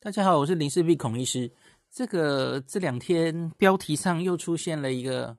[0.00, 1.52] 大家好，我是林氏璧孔医师。
[1.90, 5.36] 这个这两天标题上又出现了一个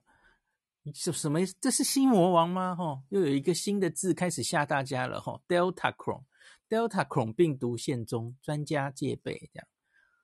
[0.94, 1.38] 什什么？
[1.58, 2.76] 这是新魔王吗？
[2.76, 5.40] 哈，又有一个新的字开始吓大家了哈。
[5.48, 9.66] Deltacron，Deltacron 病毒现踪，专家戒备这样。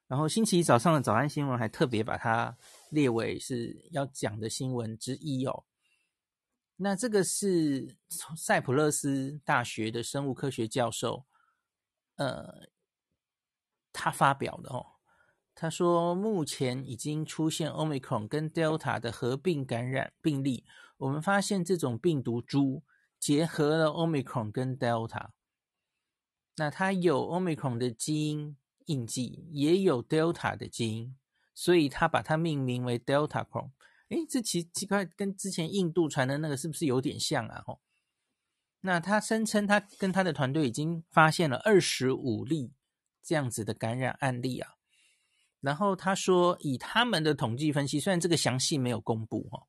[0.07, 2.55] 然后星期一早上的早安新闻还特别把它
[2.91, 5.65] 列为是要讲的新闻之一哦。
[6.77, 7.97] 那这个是
[8.37, 11.25] 塞浦路斯大学的生物科学教授，
[12.17, 12.69] 呃。
[13.99, 14.85] 他发表的哦，
[15.55, 20.67] 他说目前已经出现 Omicron 跟 Delta 的合并感染病例。
[20.99, 22.85] 我们发现这种病毒株
[23.19, 25.31] 结合了 Omicron 跟 Delta，
[26.57, 31.17] 那它有 Omicron 的基因印记，也有 Delta 的基因，
[31.55, 33.71] 所以他把它命名为 Deltacron。
[34.11, 37.63] 诶，这奇奇怪，跟之前印度传的那个是不是有点像啊？
[37.67, 37.81] 吼，
[38.83, 42.75] 那他声称他跟他的团队已经发现了二十五例。
[43.27, 44.77] 这样子的感染案例啊，
[45.61, 49.67] 然后他说，以他们的统计分析，虽然这个详细没有公布哈，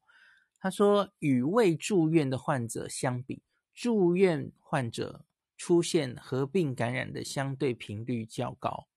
[0.59, 3.41] 他说与未住院的患者相比，
[3.73, 5.25] 住院患者
[5.58, 8.88] 出现合并感染的相对频率较高。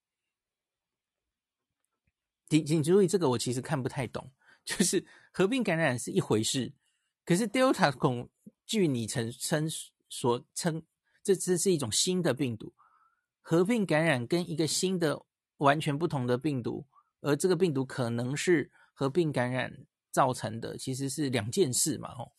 [2.50, 4.30] 请请注意，这个我其实看不太懂，
[4.66, 6.70] 就是合并感染是一回事，
[7.24, 8.28] 可是 Delta 恐
[8.66, 9.66] 据你曾称
[10.10, 10.82] 所称，
[11.22, 12.74] 这这是一种新的病毒。
[13.40, 15.24] 合并感染跟一个新的
[15.58, 16.86] 完全不同的病毒，
[17.20, 22.32] 而这个病毒可能是合并感染造成的，其实是两件事嘛，吼。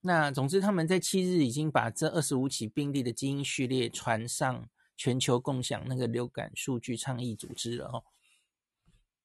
[0.00, 8.04] 那总之，他们在七日已经把这二十五起病例的基因序列传上全球共享那个流感数据倡议组织了，吼。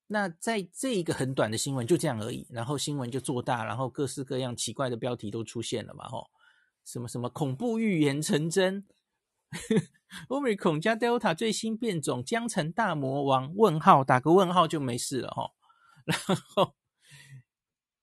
[0.06, 6.30] 那在这一个很短的新闻就这样而已，然后新闻就做大，然后各式各样奇怪的标题都出现了嘛，吼，
[6.86, 8.86] 什么什么恐怖预言成真。
[10.30, 13.54] Omicron 加 Delta 最新变种江城大魔王？
[13.56, 15.52] 问号打个问号就没事了哈。
[16.06, 16.76] 然后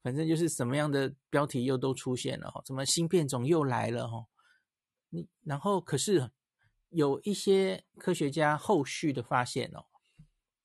[0.02, 4.26] 反正就是什么样的标题又都出现了哈，什么新变种又来了哈。
[5.08, 6.30] 你然后可是
[6.90, 9.86] 有一些科学家后续的发现哦，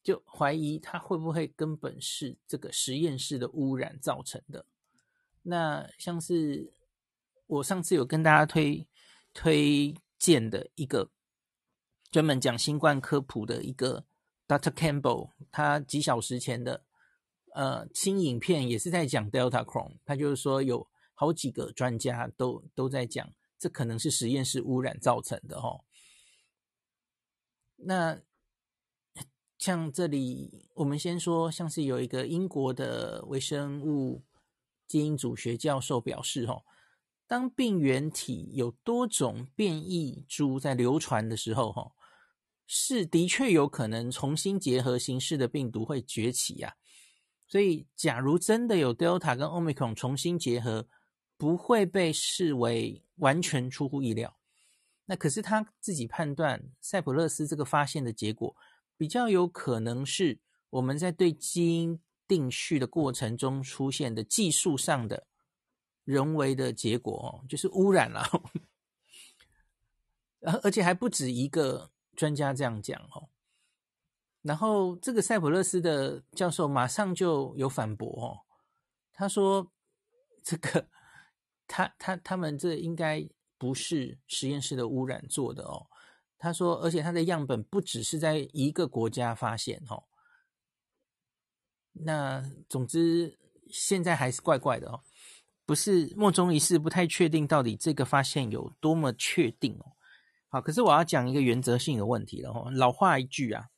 [0.03, 4.65] 就怀疑它会不会根本是这个实验室的污染造成的。
[5.43, 6.73] 那像是
[7.47, 8.87] 我上次有跟大家推
[9.33, 9.95] 推。
[10.19, 11.09] 建的一个
[12.11, 14.05] 专门讲新冠科普的一个
[14.47, 14.71] Dr.
[14.71, 16.83] Campbell，他几小时前的
[17.55, 25.85] 呃新影片也是在讲 Deltacron，他就是说有好几个专家都都在讲，这可能是实验室污染造成的哦。
[27.77, 28.21] 那
[29.57, 34.23] 像这里，我们先说，像是有一个英国的微生物
[34.85, 36.63] 基因组学教授表示哦。
[37.29, 41.91] 当病原体有多种变异株在流传的时候，哈，
[42.65, 46.73] 是的确有可能重新结合形式的病毒会崛起呀。
[47.47, 50.87] 所以，假如真的有 Delta 跟 Omicron 重新结合，
[51.37, 54.39] 不会被视为完全出乎意料。
[55.05, 58.55] 那可是他自己判断，塞浦路斯这个发现的结果，
[58.97, 60.39] 比较有可能是
[60.71, 65.27] 我们在对基因定序的过程中出现的技术上的。
[66.05, 68.23] 人为的结果哦，就是污染了，
[70.41, 73.29] 而 而且还不止一个专家这样讲哦。
[74.41, 78.39] 然后这个塞浦路斯的教授马上就有反驳哦，
[79.11, 79.69] 他说
[80.41, 80.87] ：“这个
[81.67, 85.87] 他他他们这应该不是实验室的污染做的哦。”
[86.39, 90.05] 他说：“而且他的样本不只是在一个国家发现哦。”
[91.91, 93.37] 那总之
[93.69, 95.03] 现在还是怪怪的哦。
[95.69, 99.93] 不是莫衷一是，不太确定到底这个发现有多么确定哦。
[100.47, 102.71] 好，可是我要讲一个原则性的问题了哦。
[102.73, 103.69] 老话一句啊，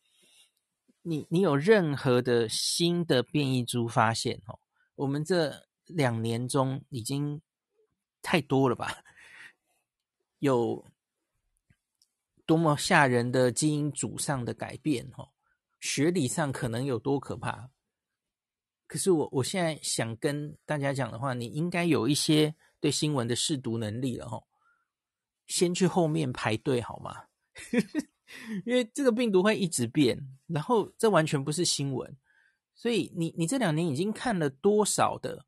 [1.01, 4.57] 你你有任何的新的变异株发现哦，
[4.95, 7.41] 我们这两年中已经
[8.21, 9.03] 太多了吧？
[10.39, 10.85] 有
[12.45, 15.27] 多么吓人的基因组上的改变哦，
[15.81, 17.69] 学理上可能有多可怕？
[18.91, 24.43] 可是我我现在想跟大家讲的话，你应该有一些对新闻的试读能力了哦，
[25.47, 27.23] 先去后面排队好吗？
[28.65, 32.17] 因为这个病毒会一直变，然后这完全不是新闻，
[32.75, 35.45] 所以你你这两年已经看了多少的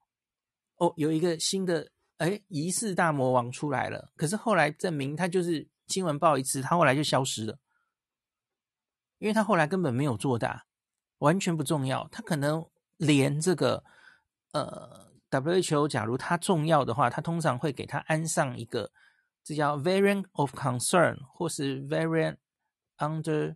[0.78, 7.60] 哦，有一个新的哎疑似大魔王出来了，可是后来证明他就是新闻报一次，他后来就消失了，
[9.18, 10.66] 因为他后来根本没有做大，
[11.18, 12.66] 完全不重要，他可能。
[13.03, 13.83] 连这个
[14.53, 18.91] 呃，WHO 假如它重要的话，它通常会给它安上一个，
[19.44, 22.38] 这叫 variant of concern 或是 variant
[22.97, 23.55] under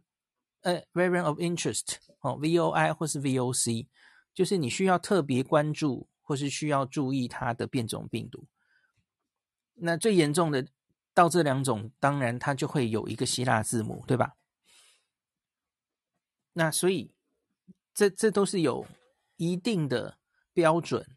[0.61, 3.87] 呃，variant of interest 哦，VOI 或是 VOC，
[4.33, 8.45] 就是你需要特别关注或是需要注意它的变种病毒。
[9.75, 10.67] 那最严重的
[11.13, 14.35] 到这两种，当然它就会有一个希腊字母，对吧？
[16.53, 17.13] 那所以
[17.93, 18.87] 这这都是有
[19.37, 20.19] 一定的
[20.53, 21.15] 标准。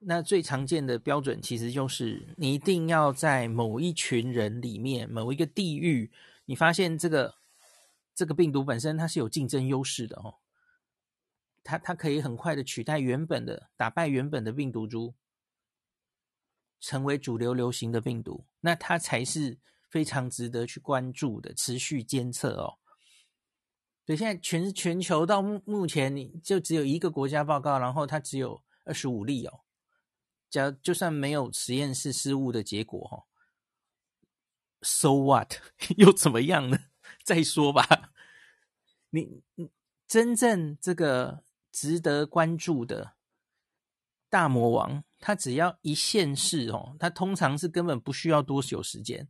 [0.00, 6.10] 那最常见的标准其实就是你一定要在某一群人里面，某一个地域，
[6.44, 7.36] 你发现这个
[8.14, 10.34] 这个病毒本身它是有竞争优势的哦，
[11.62, 15.14] 它它可以很快的取代原本的，打败原本的病毒株。
[16.84, 19.56] 成为主流流行的病毒，那它才是
[19.88, 22.74] 非常值得去关注的，持续监测哦。
[24.12, 29.60] 对，现在全全球到目目前，你就只有一个国家报告，然后它只有二十五例哦。
[30.50, 33.24] 假就算没有实验室失误的结果哦
[34.82, 35.54] ，so what
[35.96, 36.78] 又怎么样呢？
[37.24, 38.12] 再说吧。
[39.08, 39.70] 你你
[40.06, 43.14] 真正这个值得关注的
[44.28, 45.04] 大魔王。
[45.24, 49.28] 他只要一现世哦，他通常是根本不需要多久时间，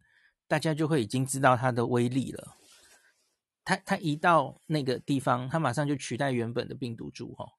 [0.49, 2.56] 大家就会已经知道它的威力了。
[3.64, 7.52] 它它一到那个地方，它马上就取代原本的病毒株哦。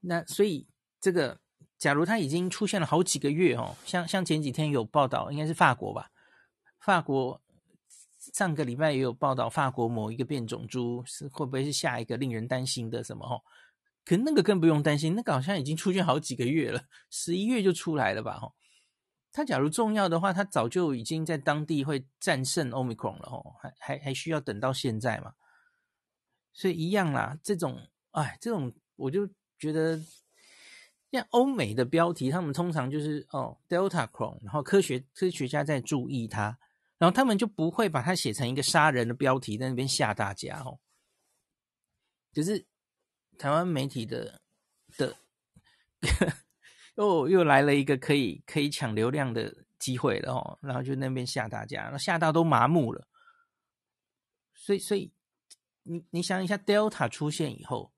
[0.00, 0.66] 那所以
[1.00, 1.40] 这个，
[1.78, 6.10] 假如它已经出现了好几个月哦，像像前几天有报道，应该是法国吧？
[6.80, 7.40] 法国
[8.32, 13.40] 上个礼拜也有报道，法国某一个变种株是会不会是下一个令人担心的什么哦？
[14.04, 18.38] 可那个更不用担心，那个好像已经出现好几个月了，十一月就出来了吧？
[18.38, 18.52] 哈，
[19.34, 25.34] 他假如重要的话，他早就已经在当地会战胜 Omicron 了，哦，还还还需要等到现在嘛？
[26.52, 29.26] 所以一样啦，这种，哎，这种我就
[29.58, 30.00] 觉得，
[31.10, 36.56] 像欧美的标题，他们通常就是哦，Deltacron，然后科学科学家在注意它，
[36.98, 40.78] 然后他们就不会把它写成一个杀人的标题在那边吓大家，哦，
[42.32, 42.64] 就是。
[43.36, 44.40] 台湾媒体的
[44.96, 45.16] 的
[46.96, 53.06] 又又来了一个可以可以抢流量的机会了哦，然后就那边吓大家，吓到都麻木了。
[54.54, 55.12] 所以所以
[55.82, 57.92] 你你想一下，Delta 出现以后，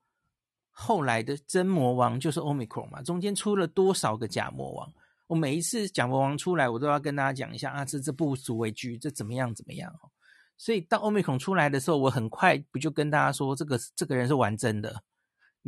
[0.70, 4.92] 后来的真魔王就是 Omicron 嘛，中间出了多少个假魔王？
[5.26, 10.10] 我每一次假魔王出来，我都要跟大家讲一下啊，这这不足为惧，这怎么样怎么样哦。
[10.56, 15.02] 所以到 Omicron 出来的时候，我很快不就跟大家说，这个这个人是玩真的。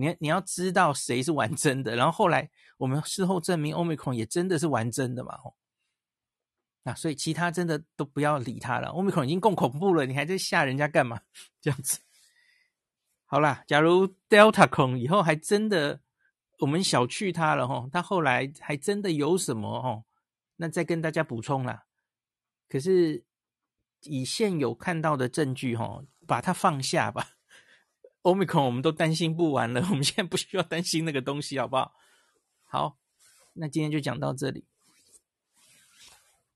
[0.00, 5.34] 你你要知道谁是玩真的，然后后来我们事后证明，Omicron 也真的是玩真的嘛？
[5.42, 5.54] 哦，
[6.84, 8.90] 那所以其他真的都不要理他了。
[8.90, 11.20] Omicron 已经够恐怖了，你还在吓人家干嘛？
[11.60, 11.98] 这样子，
[13.24, 16.00] 好啦，假如 Deltacron 以后还真的
[16.60, 20.04] 我们小觑他了哈，他后来还真的有什么哦？
[20.56, 21.86] 那再跟大家补充啦。
[22.68, 23.24] 可是
[24.02, 27.37] 以现有看到的证据哈，把它放下吧。
[28.22, 31.92] 欧米可我们都担心不完了，我们现在不需要担心那个东西，好不好？
[32.64, 32.98] 好，
[33.54, 34.66] 那今天就讲到这里。